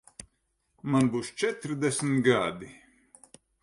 Man 0.95 1.11
būs 1.17 1.31
četrdesmit 1.43 2.27
gadi. 2.33 2.75